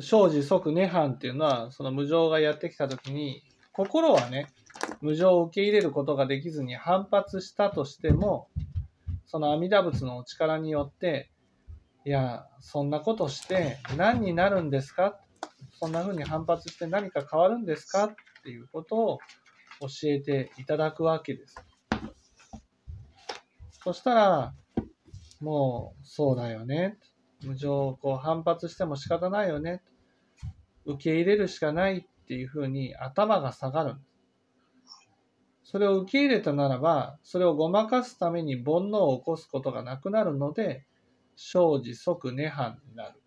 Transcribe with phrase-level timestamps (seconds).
[0.00, 4.48] 生じ即涅槃っていうのは、その無常がやってきたときに、心はね、
[5.00, 8.48] 無常を受け入れることができずに反発したとしても、
[9.26, 11.30] その阿弥陀仏のお力によって、
[12.04, 15.18] いや、そんなことして何になるんですか？
[15.78, 18.04] そんな風に反発して何か変わるんですか？
[18.04, 19.18] っていうことを
[19.80, 21.56] 教えていただくわけです。
[23.82, 24.54] そしたら、
[25.40, 26.96] もう、そうだよね。
[27.42, 29.82] 無常をこう反発しても仕方ないよね。
[30.84, 33.94] 受け入れるしかないっていうふうに頭が下がる。
[35.64, 40.86] それを受け入れたならば、それをごまかすために煩悩を起こすことがなくなるので、
[41.34, 43.20] 生じ即涅槃になる。